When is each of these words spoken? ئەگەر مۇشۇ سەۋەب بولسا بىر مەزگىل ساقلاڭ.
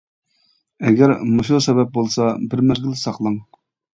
ئەگەر 0.87 1.13
مۇشۇ 1.33 1.59
سەۋەب 1.67 1.91
بولسا 1.99 2.31
بىر 2.53 2.65
مەزگىل 2.71 2.95
ساقلاڭ. 3.05 3.37